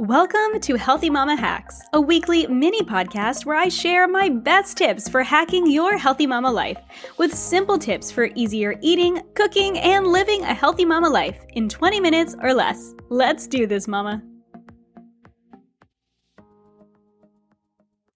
[0.00, 5.10] Welcome to Healthy Mama Hacks, a weekly mini podcast where I share my best tips
[5.10, 6.78] for hacking your healthy mama life
[7.18, 12.00] with simple tips for easier eating, cooking, and living a healthy mama life in 20
[12.00, 12.94] minutes or less.
[13.10, 14.22] Let's do this, mama.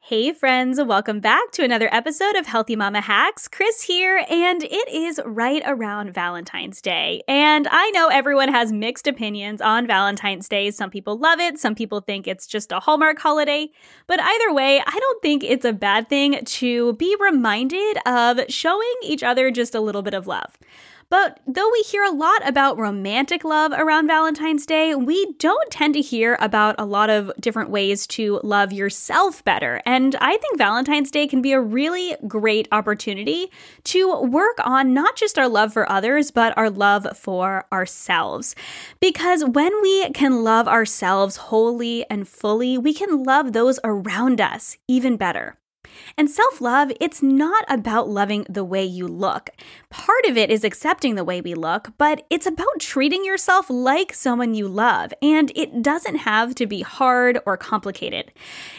[0.09, 3.49] Hey, friends, welcome back to another episode of Healthy Mama Hacks.
[3.49, 7.23] Kris here, and it is right around Valentine's Day.
[7.27, 10.71] And I know everyone has mixed opinions on Valentine's Day.
[10.73, 13.71] Some people love it, some people think it's just a Hallmark holiday.
[14.07, 18.95] But either way, I don't think it's a bad thing to be reminded of showing
[19.03, 20.59] each other just a little bit of love.
[21.09, 25.95] But though we hear a lot about romantic love around Valentine's Day, we don't tend
[25.95, 29.81] to hear about a lot of different ways to love yourself better.
[29.87, 33.51] And I think Valentine's Day can be a really great opportunity
[33.85, 38.55] to work on not just our love for others, but our love for ourselves.
[39.01, 44.77] Because when we can love ourselves wholly and fully, we can love those around us
[44.89, 45.57] even better.
[46.17, 49.51] And self love, it's not about loving the way you look.
[49.91, 54.13] Part of it is accepting the way we look, but it's about treating yourself like
[54.13, 55.13] someone you love.
[55.23, 58.33] And it doesn't have to be hard or complicated.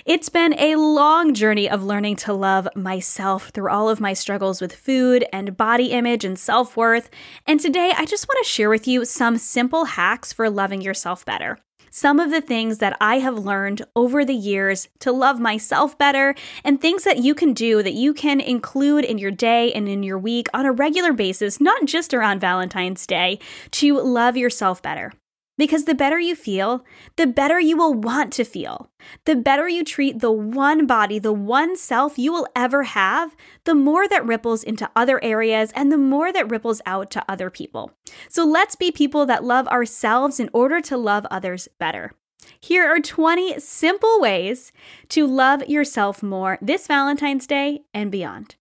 [0.06, 4.62] It's been a long journey of learning to love myself through all of my struggles
[4.62, 7.09] with food and body image and self worth.
[7.46, 11.26] And today, I just want to share with you some simple hacks for loving yourself
[11.26, 11.59] better
[11.95, 16.35] some of the things that I have learned over the years to love myself better
[16.61, 20.03] and things that you can do that you can include in your day and in
[20.03, 23.39] your week on a regular basis, not just around Valentine's Day,
[23.72, 25.13] to love yourself better.
[25.57, 26.83] Because the better you feel,
[27.16, 28.89] the better you will want to feel.
[29.23, 33.75] The better you treat the one body, the one self you will ever have, the
[33.75, 37.91] more that ripples into other areas and the more that ripples out to other people.
[38.27, 42.11] So let's be people that love ourselves in order to love others better.
[42.59, 44.72] Here are 20 simple ways
[45.09, 48.55] to love yourself more this Valentine's Day and beyond.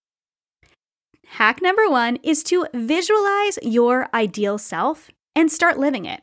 [1.26, 6.22] Hack number one is to visualize your ideal self and start living it.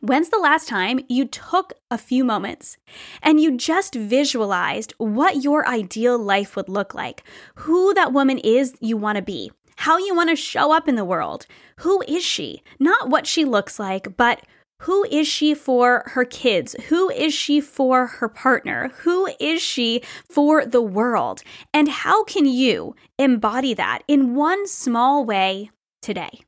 [0.00, 2.76] When's the last time you took a few moments
[3.20, 7.24] and you just visualized what your ideal life would look like?
[7.56, 9.50] Who that woman is you want to be?
[9.76, 11.46] How you want to show up in the world?
[11.78, 12.62] Who is she?
[12.78, 14.42] Not what she looks like, but
[14.82, 16.76] who is she for her kids?
[16.88, 18.92] Who is she for her partner?
[18.98, 21.42] Who is she for the world?
[21.74, 25.70] And how can you embody that in one small way
[26.00, 26.42] today?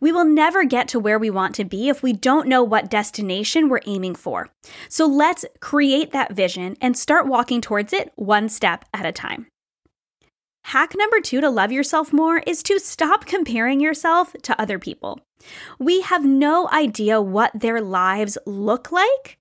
[0.00, 2.90] We will never get to where we want to be if we don't know what
[2.90, 4.48] destination we're aiming for.
[4.88, 9.46] So let's create that vision and start walking towards it one step at a time.
[10.64, 15.20] Hack number two to love yourself more is to stop comparing yourself to other people.
[15.78, 19.38] We have no idea what their lives look like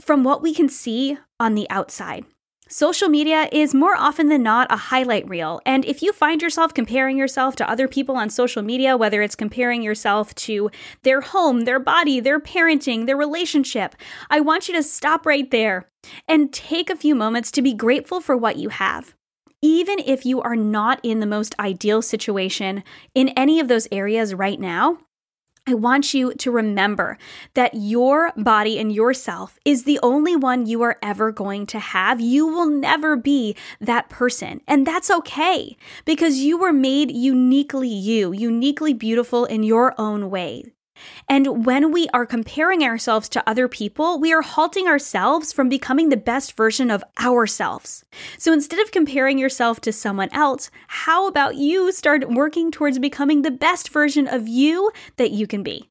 [0.00, 2.24] from what we can see on the outside.
[2.70, 5.58] Social media is more often than not a highlight reel.
[5.64, 9.34] And if you find yourself comparing yourself to other people on social media, whether it's
[9.34, 10.70] comparing yourself to
[11.02, 13.94] their home, their body, their parenting, their relationship,
[14.28, 15.88] I want you to stop right there
[16.28, 19.14] and take a few moments to be grateful for what you have.
[19.62, 22.84] Even if you are not in the most ideal situation
[23.14, 24.98] in any of those areas right now,
[25.68, 27.18] I want you to remember
[27.52, 32.22] that your body and yourself is the only one you are ever going to have.
[32.22, 34.62] You will never be that person.
[34.66, 35.76] And that's okay
[36.06, 40.64] because you were made uniquely you, uniquely beautiful in your own way.
[41.28, 46.08] And when we are comparing ourselves to other people, we are halting ourselves from becoming
[46.08, 48.04] the best version of ourselves.
[48.38, 53.42] So instead of comparing yourself to someone else, how about you start working towards becoming
[53.42, 55.88] the best version of you that you can be?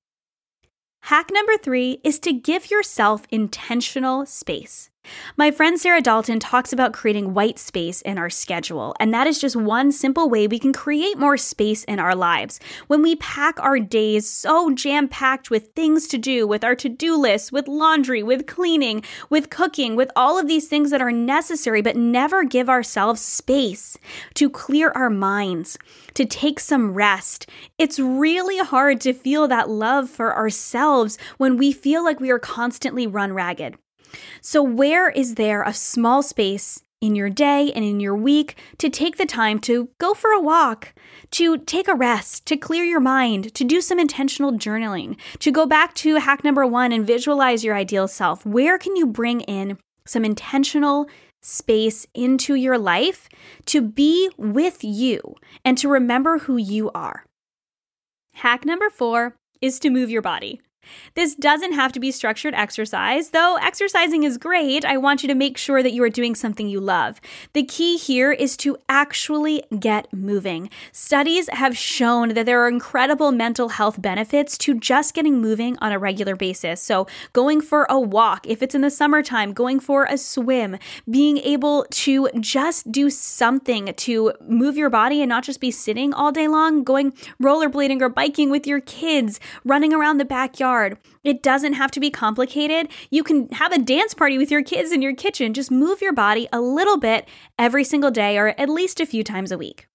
[1.02, 4.90] Hack number three is to give yourself intentional space.
[5.36, 9.40] My friend Sarah Dalton talks about creating white space in our schedule, and that is
[9.40, 12.60] just one simple way we can create more space in our lives.
[12.88, 16.90] When we pack our days so jam packed with things to do, with our to
[16.90, 21.12] do lists, with laundry, with cleaning, with cooking, with all of these things that are
[21.12, 23.98] necessary, but never give ourselves space
[24.34, 25.78] to clear our minds,
[26.14, 31.72] to take some rest, it's really hard to feel that love for ourselves when we
[31.72, 33.78] feel like we are constantly run ragged.
[34.42, 38.90] So, where is there a small space in your day and in your week to
[38.90, 40.94] take the time to go for a walk,
[41.32, 45.66] to take a rest, to clear your mind, to do some intentional journaling, to go
[45.66, 48.46] back to hack number one and visualize your ideal self?
[48.46, 51.08] Where can you bring in some intentional
[51.42, 53.30] space into your life
[53.66, 57.26] to be with you and to remember who you are?
[58.34, 60.62] Hack number four is to move your body.
[61.16, 64.86] This doesn't have to be structured exercise, though exercising is great.
[64.86, 67.20] I want you to make sure that you are doing something you love.
[67.54, 70.70] The key here is to actually get moving.
[70.92, 75.92] Studies have shown that there are incredible mental health benefits to just getting moving on
[75.92, 76.82] a regular basis.
[76.82, 80.78] So, going for a walk, if it's in the summertime, going for a swim,
[81.10, 86.14] being able to just do something to move your body and not just be sitting
[86.14, 87.12] all day long, going
[87.42, 90.77] rollerblading or biking with your kids, running around the backyard
[91.24, 92.90] It doesn't have to be complicated.
[93.10, 95.54] You can have a dance party with your kids in your kitchen.
[95.54, 97.28] Just move your body a little bit
[97.58, 99.88] every single day or at least a few times a week.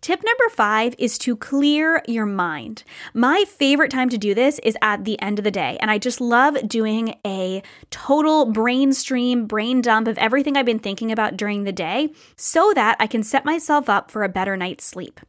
[0.00, 2.84] Tip number five is to clear your mind.
[3.14, 5.78] My favorite time to do this is at the end of the day.
[5.80, 10.78] And I just love doing a total brain stream, brain dump of everything I've been
[10.78, 14.56] thinking about during the day so that I can set myself up for a better
[14.56, 15.20] night's sleep.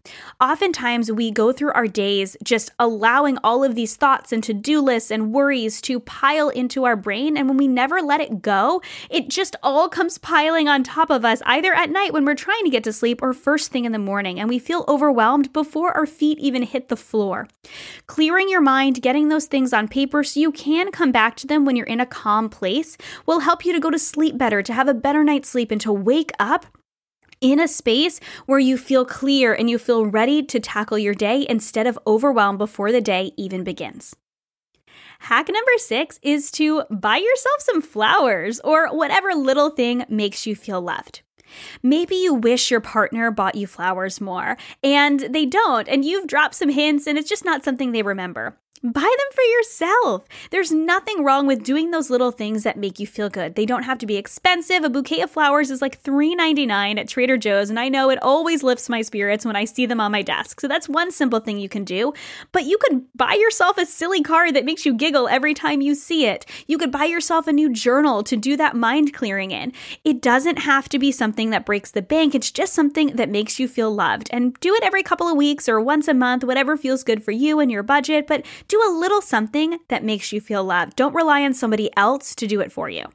[0.41, 4.81] Oftentimes, we go through our days just allowing all of these thoughts and to do
[4.81, 7.37] lists and worries to pile into our brain.
[7.37, 11.23] And when we never let it go, it just all comes piling on top of
[11.25, 13.91] us, either at night when we're trying to get to sleep or first thing in
[13.91, 14.39] the morning.
[14.39, 17.47] And we feel overwhelmed before our feet even hit the floor.
[18.07, 21.65] Clearing your mind, getting those things on paper so you can come back to them
[21.65, 24.73] when you're in a calm place will help you to go to sleep better, to
[24.73, 26.65] have a better night's sleep, and to wake up
[27.41, 31.45] in a space where you feel clear and you feel ready to tackle your day
[31.49, 34.15] instead of overwhelmed before the day even begins.
[35.19, 40.55] Hack number six is to buy yourself some flowers or whatever little thing makes you
[40.55, 41.21] feel loved.
[41.83, 46.55] Maybe you wish your partner bought you flowers more and they don't, and you've dropped
[46.55, 48.57] some hints and it's just not something they remember.
[48.83, 50.27] Buy them for yourself.
[50.51, 53.55] There's nothing wrong with doing those little things that make you feel good.
[53.55, 54.83] They don't have to be expensive.
[54.83, 58.61] A bouquet of flowers is like $3.99 at Trader Joe's, and I know it always
[58.61, 60.61] lifts my spirits when I see them on my desk.
[60.61, 62.13] So that's one simple thing you can do.
[62.51, 65.95] But you could buy yourself a silly card that makes you giggle every time you
[65.95, 66.45] see it.
[66.67, 69.73] You could buy yourself a new journal to do that mind clearing in.
[70.03, 73.59] It doesn't have to be something that breaks the bank, it's just something that makes
[73.59, 74.29] you feel loved.
[74.31, 77.31] And do it every couple of weeks or once a month, whatever feels good for
[77.31, 78.27] you and your budget.
[78.27, 80.95] But do a little something that makes you feel loved.
[80.95, 83.05] Don't rely on somebody else to do it for you.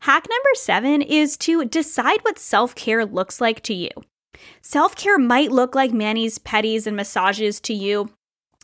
[0.00, 3.90] Hack number seven is to decide what self care looks like to you.
[4.62, 8.10] Self care might look like manis, petties, and massages to you.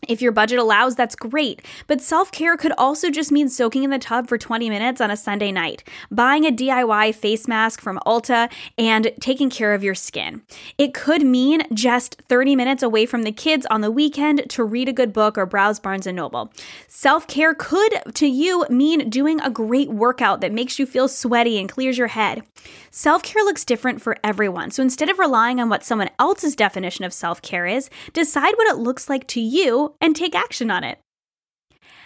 [0.08, 1.64] If your budget allows, that's great.
[1.86, 5.12] But self care could also just mean soaking in the tub for 20 minutes on
[5.12, 9.94] a Sunday night, buying a DIY face mask from Ulta, and taking care of your
[9.94, 10.42] skin.
[10.76, 14.88] It could mean just 30 minutes away from the kids on the weekend to read
[14.88, 16.52] a good book or browse Barnes and Noble.
[16.88, 21.60] Self care could, to you, mean doing a great workout that makes you feel sweaty
[21.60, 22.42] and clears your head.
[22.90, 24.72] Self care looks different for everyone.
[24.72, 28.66] So instead of relying on what someone else's definition of self care is, decide what
[28.66, 30.98] it looks like to you and take action on it.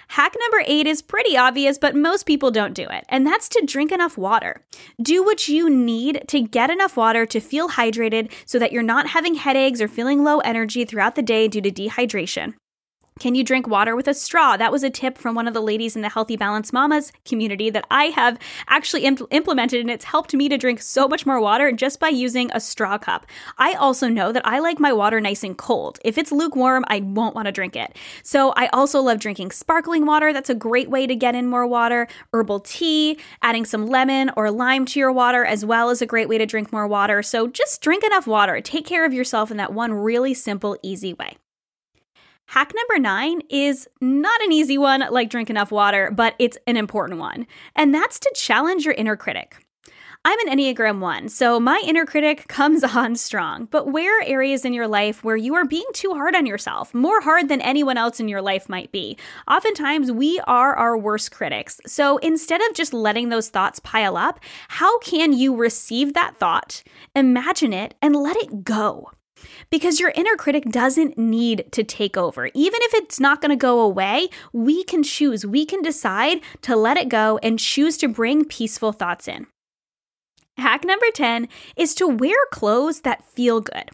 [0.08, 3.66] Hack number eight is pretty obvious, but most people don't do it, and that's to
[3.66, 4.64] drink enough water.
[5.02, 9.08] Do what you need to get enough water to feel hydrated so that you're not
[9.08, 12.54] having headaches or feeling low energy throughout the day due to dehydration.
[13.18, 14.58] Can you drink water with a straw?
[14.58, 17.70] That was a tip from one of the ladies in the Healthy Balanced Mamas community
[17.70, 21.40] that I have actually impl- implemented, and it's helped me to drink so much more
[21.40, 23.24] water just by using a straw cup.
[23.56, 25.98] I also know that I like my water nice and cold.
[26.04, 27.96] If it's lukewarm, I won't want to drink it.
[28.22, 30.34] So I also love drinking sparkling water.
[30.34, 32.08] That's a great way to get in more water.
[32.34, 36.28] Herbal tea, adding some lemon or lime to your water, as well as a great
[36.28, 37.22] way to drink more water.
[37.22, 38.60] So just drink enough water.
[38.60, 41.38] Take care of yourself in that one really simple, easy way.
[42.46, 46.76] Hack number nine is not an easy one like drink enough water, but it's an
[46.76, 47.46] important one.
[47.74, 49.56] And that's to challenge your inner critic.
[50.24, 53.66] I'm an Enneagram 1, so my inner critic comes on strong.
[53.66, 56.92] But where are areas in your life where you are being too hard on yourself,
[56.92, 59.16] more hard than anyone else in your life might be?
[59.48, 61.80] Oftentimes, we are our worst critics.
[61.86, 66.82] So instead of just letting those thoughts pile up, how can you receive that thought,
[67.14, 69.10] imagine it, and let it go?
[69.70, 72.46] Because your inner critic doesn't need to take over.
[72.54, 76.76] Even if it's not going to go away, we can choose, we can decide to
[76.76, 79.46] let it go and choose to bring peaceful thoughts in.
[80.56, 83.90] Hack number 10 is to wear clothes that feel good.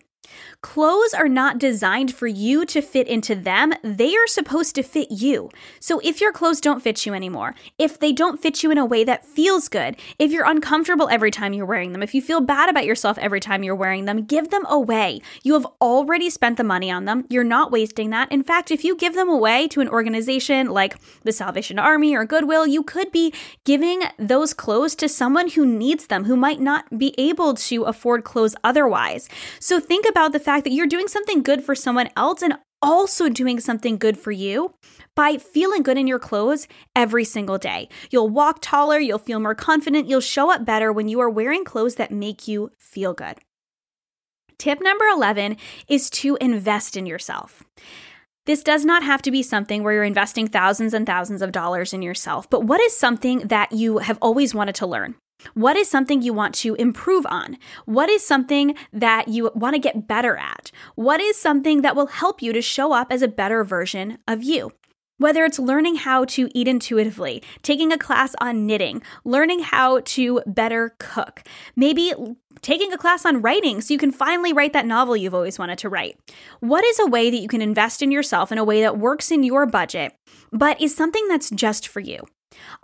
[0.61, 5.11] Clothes are not designed for you to fit into them, they are supposed to fit
[5.11, 5.51] you.
[5.81, 8.87] So if your clothes don't fit you anymore, if they don't fit you in a
[8.87, 12.41] way that feels good, if you're uncomfortable every time you're wearing them, if you feel
[12.41, 15.21] bad about yourself every time you're wearing them, give them away.
[15.43, 17.25] You have already spent the money on them.
[17.29, 18.31] You're not wasting that.
[18.31, 22.25] In fact, if you give them away to an organization like the Salvation Army or
[22.25, 23.35] Goodwill, you could be
[23.65, 28.23] giving those clothes to someone who needs them, who might not be able to afford
[28.23, 29.29] clothes otherwise.
[29.59, 32.59] So think about the fact fact that you're doing something good for someone else and
[32.83, 34.75] also doing something good for you
[35.17, 37.89] by feeling good in your clothes every single day.
[38.11, 41.65] You'll walk taller, you'll feel more confident, you'll show up better when you are wearing
[41.65, 43.39] clothes that make you feel good.
[44.59, 45.57] Tip number 11
[45.89, 47.63] is to invest in yourself.
[48.45, 51.95] This does not have to be something where you're investing thousands and thousands of dollars
[51.95, 55.15] in yourself, but what is something that you have always wanted to learn?
[55.55, 57.59] What is something you want to improve on?
[57.85, 60.71] What is something that you want to get better at?
[60.95, 64.43] What is something that will help you to show up as a better version of
[64.43, 64.73] you?
[65.19, 70.41] Whether it's learning how to eat intuitively, taking a class on knitting, learning how to
[70.47, 71.45] better cook,
[71.77, 72.13] maybe
[72.61, 75.79] taking a class on writing so you can finally write that novel you've always wanted
[75.79, 76.19] to write.
[76.59, 79.31] What is a way that you can invest in yourself in a way that works
[79.31, 80.13] in your budget,
[80.51, 82.27] but is something that's just for you?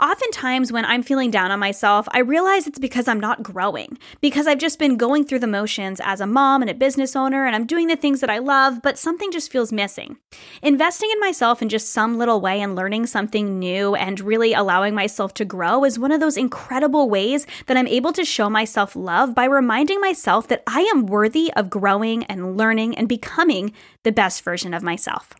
[0.00, 4.46] Oftentimes, when I'm feeling down on myself, I realize it's because I'm not growing, because
[4.46, 7.56] I've just been going through the motions as a mom and a business owner, and
[7.56, 10.16] I'm doing the things that I love, but something just feels missing.
[10.62, 14.94] Investing in myself in just some little way and learning something new and really allowing
[14.94, 18.94] myself to grow is one of those incredible ways that I'm able to show myself
[18.94, 23.72] love by reminding myself that I am worthy of growing and learning and becoming
[24.04, 25.34] the best version of myself.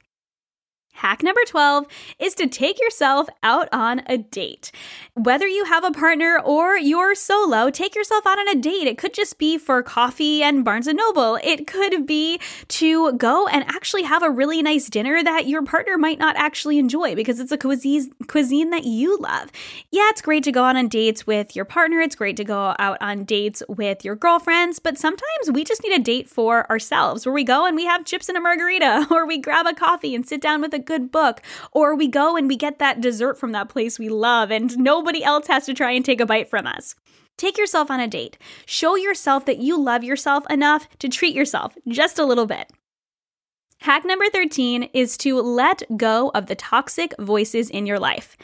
[0.99, 1.87] Hack number 12
[2.19, 4.73] is to take yourself out on a date.
[5.15, 8.89] Whether you have a partner or you're solo, take yourself out on a date.
[8.89, 11.39] It could just be for coffee and Barnes and Noble.
[11.45, 15.97] It could be to go and actually have a really nice dinner that your partner
[15.97, 19.53] might not actually enjoy because it's a cuisine cuisine that you love.
[19.93, 22.01] Yeah, it's great to go out on dates with your partner.
[22.01, 25.95] It's great to go out on dates with your girlfriends, but sometimes we just need
[25.95, 29.27] a date for ourselves where we go and we have chips and a margarita or
[29.29, 32.49] we grab a coffee and sit down with a good book, or we go and
[32.49, 35.93] we get that dessert from that place we love and nobody else has to try
[35.93, 36.97] and take a bite from us.
[37.37, 38.37] Take yourself on a date.
[38.67, 42.73] Show yourself that you love yourself enough to treat yourself just a little bit.
[43.83, 48.37] Hack number 13 is to let go of the toxic voices in your life.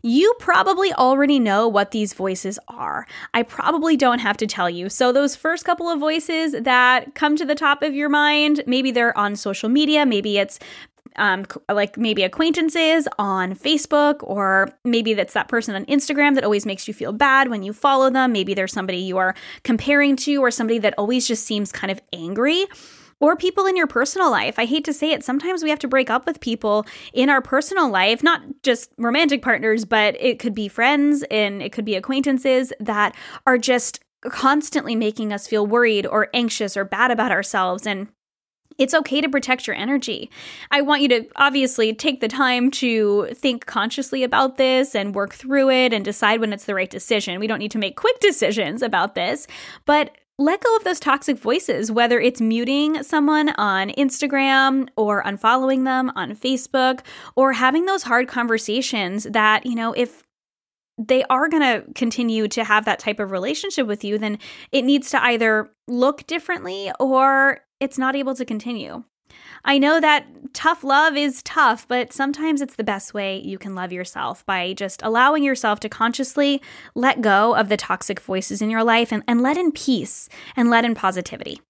[0.00, 3.04] You probably already know what these voices are.
[3.34, 4.88] I probably don't have to tell you.
[4.88, 8.92] So, those first couple of voices that come to the top of your mind, maybe
[8.92, 10.60] they're on social media, maybe it's
[11.18, 16.66] um, like maybe acquaintances on Facebook, or maybe that's that person on Instagram that always
[16.66, 18.32] makes you feel bad when you follow them.
[18.32, 22.00] Maybe there's somebody you are comparing to, or somebody that always just seems kind of
[22.12, 22.66] angry
[23.20, 24.58] or people in your personal life.
[24.58, 27.40] I hate to say it, sometimes we have to break up with people in our
[27.40, 31.94] personal life, not just romantic partners, but it could be friends and it could be
[31.94, 33.14] acquaintances that
[33.46, 37.86] are just constantly making us feel worried or anxious or bad about ourselves.
[37.86, 38.08] And
[38.78, 40.30] it's okay to protect your energy.
[40.70, 45.34] I want you to obviously take the time to think consciously about this and work
[45.34, 47.40] through it and decide when it's the right decision.
[47.40, 49.46] We don't need to make quick decisions about this,
[49.84, 55.84] but let go of those toxic voices, whether it's muting someone on Instagram or unfollowing
[55.84, 57.00] them on Facebook
[57.36, 60.24] or having those hard conversations that, you know, if
[60.98, 64.38] they are going to continue to have that type of relationship with you, then
[64.72, 69.04] it needs to either look differently or it's not able to continue.
[69.64, 73.74] I know that tough love is tough, but sometimes it's the best way you can
[73.74, 76.62] love yourself by just allowing yourself to consciously
[76.94, 80.70] let go of the toxic voices in your life and, and let in peace and
[80.70, 81.60] let in positivity.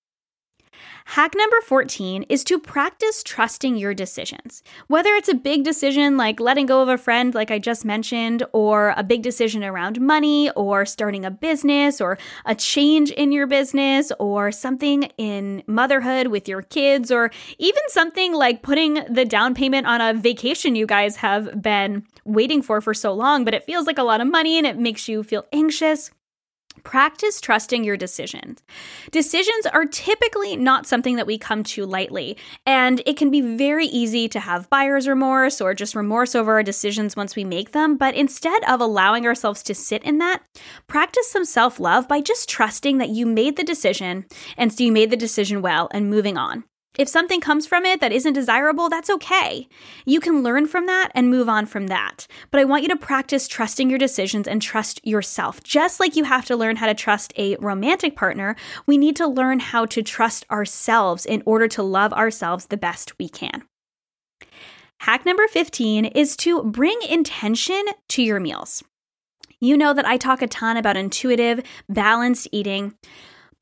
[1.10, 4.64] Hack number 14 is to practice trusting your decisions.
[4.88, 8.42] Whether it's a big decision like letting go of a friend, like I just mentioned,
[8.52, 13.46] or a big decision around money, or starting a business, or a change in your
[13.46, 19.54] business, or something in motherhood with your kids, or even something like putting the down
[19.54, 23.62] payment on a vacation you guys have been waiting for for so long, but it
[23.62, 26.10] feels like a lot of money and it makes you feel anxious.
[26.84, 28.62] Practice trusting your decisions.
[29.10, 33.86] Decisions are typically not something that we come to lightly, and it can be very
[33.86, 37.96] easy to have buyer's remorse or just remorse over our decisions once we make them.
[37.96, 40.42] But instead of allowing ourselves to sit in that,
[40.86, 44.92] practice some self love by just trusting that you made the decision and so you
[44.92, 46.64] made the decision well and moving on.
[46.98, 49.68] If something comes from it that isn't desirable, that's okay.
[50.04, 52.26] You can learn from that and move on from that.
[52.50, 55.62] But I want you to practice trusting your decisions and trust yourself.
[55.62, 59.26] Just like you have to learn how to trust a romantic partner, we need to
[59.26, 63.62] learn how to trust ourselves in order to love ourselves the best we can.
[65.00, 68.82] Hack number 15 is to bring intention to your meals.
[69.60, 72.94] You know that I talk a ton about intuitive, balanced eating.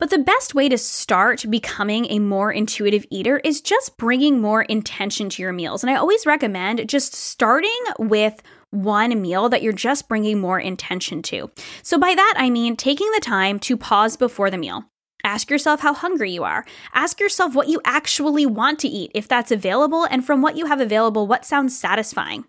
[0.01, 4.63] But the best way to start becoming a more intuitive eater is just bringing more
[4.63, 5.85] intention to your meals.
[5.85, 11.23] And I always recommend just starting with one meal that you're just bringing more intention
[11.23, 11.51] to.
[11.83, 14.85] So, by that, I mean taking the time to pause before the meal.
[15.23, 16.67] Ask yourself how hungry you are.
[16.93, 20.67] Ask yourself what you actually want to eat, if that's available, and from what you
[20.67, 22.45] have available, what sounds satisfying.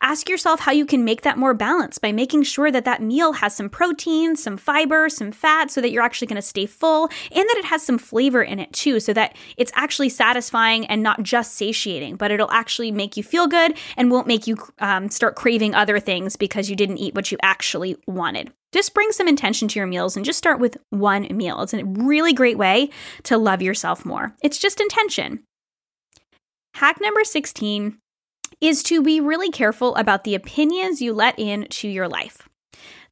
[0.00, 3.32] Ask yourself how you can make that more balanced by making sure that that meal
[3.34, 7.04] has some protein, some fiber, some fat, so that you're actually going to stay full,
[7.30, 11.02] and that it has some flavor in it too, so that it's actually satisfying and
[11.02, 15.08] not just satiating, but it'll actually make you feel good and won't make you um,
[15.08, 18.52] start craving other things because you didn't eat what you actually wanted.
[18.72, 21.62] Just bring some intention to your meals and just start with one meal.
[21.62, 22.90] It's a really great way
[23.22, 24.34] to love yourself more.
[24.42, 25.44] It's just intention.
[26.74, 27.98] Hack number 16
[28.66, 32.48] is to be really careful about the opinions you let in to your life.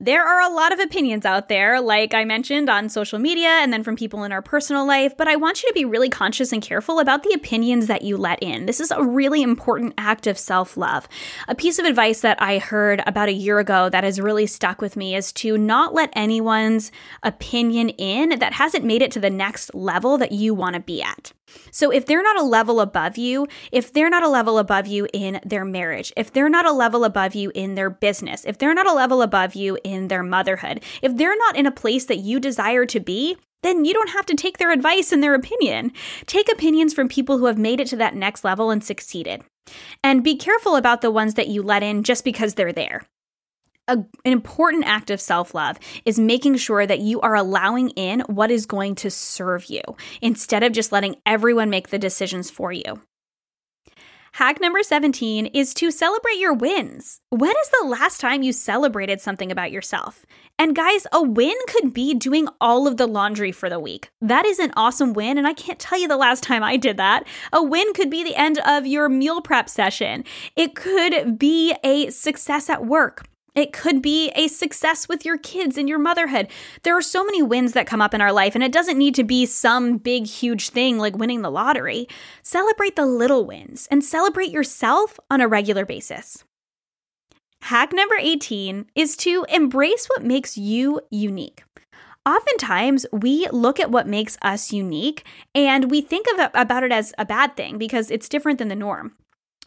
[0.01, 3.73] There are a lot of opinions out there, like I mentioned on social media and
[3.73, 6.53] then from people in our personal life, but I want you to be really conscious
[6.53, 8.67] and careful about the opinions that you let in.
[8.67, 11.07] This is a really important act of self love.
[11.47, 14.81] A piece of advice that I heard about a year ago that has really stuck
[14.81, 16.91] with me is to not let anyone's
[17.23, 21.01] opinion in that hasn't made it to the next level that you want to be
[21.01, 21.33] at.
[21.71, 25.07] So if they're not a level above you, if they're not a level above you
[25.13, 28.75] in their marriage, if they're not a level above you in their business, if they're
[28.75, 32.19] not a level above you in their motherhood, if they're not in a place that
[32.19, 35.93] you desire to be, then you don't have to take their advice and their opinion.
[36.27, 39.43] Take opinions from people who have made it to that next level and succeeded.
[40.03, 43.03] And be careful about the ones that you let in just because they're there
[43.89, 48.21] a, an important act of self love is making sure that you are allowing in
[48.21, 49.83] what is going to serve you
[50.21, 53.03] instead of just letting everyone make the decisions for you.
[54.37, 57.21] Hack number 17 is to celebrate your wins.
[57.29, 60.25] When is the last time you celebrated something about yourself?
[60.59, 64.11] And guys, a win could be doing all of the laundry for the week.
[64.23, 66.97] That is an awesome win, and I can't tell you the last time I did
[66.97, 67.25] that.
[67.53, 70.25] A win could be the end of your meal prep session,
[70.57, 73.27] it could be a success at work.
[73.55, 76.49] It could be a success with your kids and your motherhood.
[76.85, 79.15] There are so many wins that come up in our life, and it doesn't need
[79.17, 82.09] to be some big, huge thing like winning the lottery.
[82.43, 86.45] Celebrate the little wins and celebrate yourself on a regular basis.
[87.63, 91.63] Hack number 18 is to embrace what makes you unique.
[92.25, 97.13] Oftentimes, we look at what makes us unique and we think of about it as
[97.19, 99.17] a bad thing because it's different than the norm.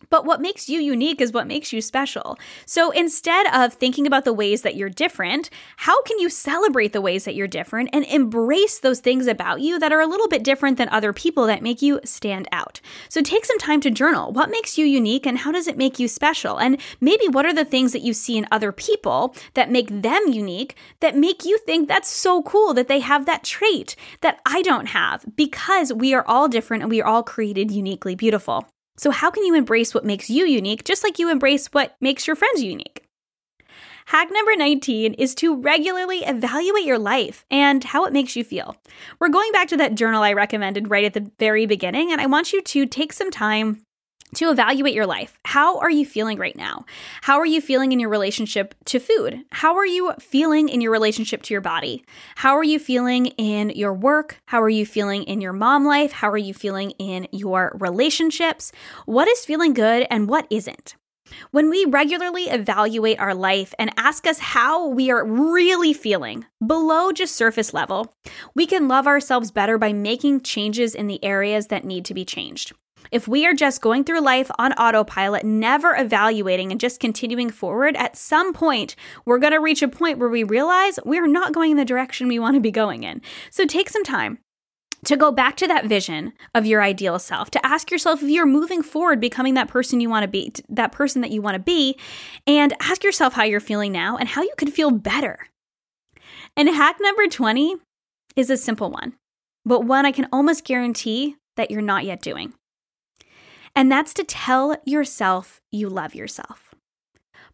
[0.10, 2.38] But what makes you unique is what makes you special.
[2.66, 7.02] So instead of thinking about the ways that you're different, how can you celebrate the
[7.02, 10.44] ways that you're different and embrace those things about you that are a little bit
[10.44, 12.82] different than other people that make you stand out?
[13.10, 14.32] So take some time to journal.
[14.32, 16.58] What makes you unique and how does it make you special?
[16.58, 20.22] And maybe what are the things that you see in other people that make them
[20.28, 24.62] unique that make you think that's so cool that they have that trait that I
[24.62, 28.68] don't have because we are all different and we are all created uniquely beautiful.
[28.98, 32.28] So, how can you embrace what makes you unique just like you embrace what makes
[32.28, 33.06] your friends unique?
[34.08, 38.76] Hack number 19 is to regularly evaluate your life and how it makes you feel.
[39.20, 42.28] We're going back to that journal I recommended right at the very beginning, and I
[42.28, 43.82] want you to take some time
[44.36, 45.40] to evaluate your life.
[45.46, 46.86] How are you feeling right now?
[47.22, 49.44] How are you feeling in your relationship to food?
[49.52, 52.04] How are you feeling in your relationship to your body?
[52.36, 54.42] How are you feeling in your work?
[54.46, 56.12] How are you feeling in your mom life?
[56.12, 58.72] How are you feeling in your relationships?
[59.06, 60.96] What is feeling good and what isn't?
[61.52, 67.12] When we regularly evaluate our life and ask us how we are really feeling below
[67.12, 68.14] just surface level,
[68.54, 72.26] we can love ourselves better by making changes in the areas that need to be
[72.26, 72.74] changed.
[73.12, 77.96] If we are just going through life on autopilot, never evaluating and just continuing forward,
[77.96, 81.72] at some point, we're going to reach a point where we realize we're not going
[81.72, 83.22] in the direction we want to be going in.
[83.50, 84.40] So take some time
[85.06, 88.46] to go back to that vision of your ideal self, to ask yourself if you're
[88.46, 91.60] moving forward, becoming that person you want to be, that person that you want to
[91.60, 91.98] be,
[92.48, 95.48] and ask yourself how you're feeling now and how you could feel better.
[96.58, 97.76] And hack number 20
[98.36, 99.14] is a simple one,
[99.64, 102.54] but one I can almost guarantee that you're not yet doing.
[103.76, 106.74] And that's to tell yourself you love yourself.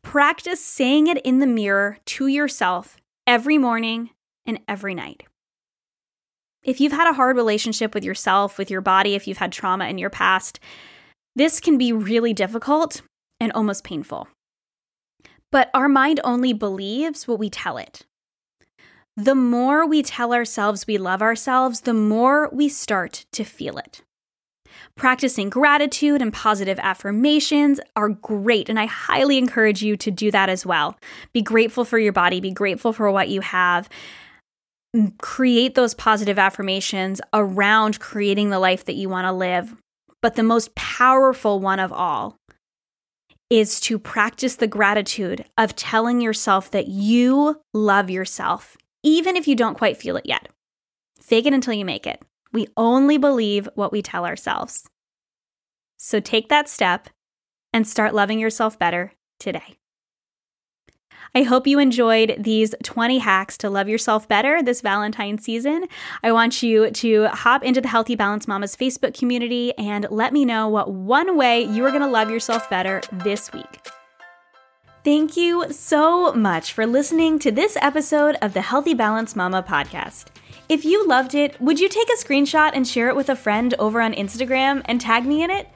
[0.04, 4.12] Practice saying it in the mirror to yourself every morning
[4.46, 5.24] and every night.
[6.64, 9.86] If you've had a hard relationship with yourself, with your body, if you've had trauma
[9.86, 10.60] in your past,
[11.36, 13.02] this can be really difficult
[13.40, 14.28] and almost painful.
[15.52, 18.06] But our mind only believes what we tell it.
[19.18, 24.02] The more we tell ourselves we love ourselves, the more we start to feel it.
[24.96, 30.50] Practicing gratitude and positive affirmations are great, and I highly encourage you to do that
[30.50, 30.98] as well.
[31.34, 33.90] Be grateful for your body, be grateful for what you have.
[34.96, 39.76] Mm, create those positive affirmations around creating the life that you want to live.
[40.22, 42.38] But the most powerful one of all
[43.50, 49.56] is to practice the gratitude of telling yourself that you love yourself, even if you
[49.56, 50.48] don't quite feel it yet.
[51.20, 52.22] Fake it until you make it.
[52.52, 54.90] We only believe what we tell ourselves.
[55.98, 57.10] So take that step
[57.74, 59.78] and start loving yourself better today.
[61.34, 65.86] I hope you enjoyed these 20 hacks to love yourself better this Valentine's season.
[66.24, 70.44] I want you to hop into the Healthy Balanced Mamas Facebook community and let me
[70.44, 73.88] know what one way you are going to love yourself better this week.
[75.06, 80.26] Thank you so much for listening to this episode of the Healthy Balance Mama podcast.
[80.72, 83.74] If you loved it, would you take a screenshot and share it with a friend
[83.78, 85.68] over on Instagram and tag me in it?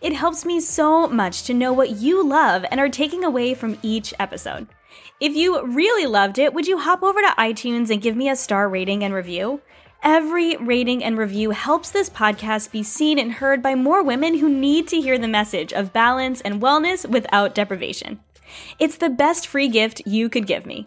[0.00, 3.78] It helps me so much to know what you love and are taking away from
[3.82, 4.68] each episode.
[5.18, 8.36] If you really loved it, would you hop over to iTunes and give me a
[8.36, 9.60] star rating and review?
[10.04, 14.48] Every rating and review helps this podcast be seen and heard by more women who
[14.48, 18.20] need to hear the message of balance and wellness without deprivation.
[18.78, 20.86] It's the best free gift you could give me.